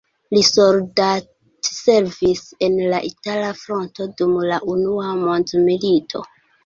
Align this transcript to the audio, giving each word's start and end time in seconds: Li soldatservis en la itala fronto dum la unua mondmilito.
Li 0.35 0.41
soldatservis 0.45 2.41
en 2.69 2.79
la 2.93 3.01
itala 3.09 3.53
fronto 3.63 4.09
dum 4.23 4.35
la 4.53 4.59
unua 4.77 5.13
mondmilito. 5.25 6.25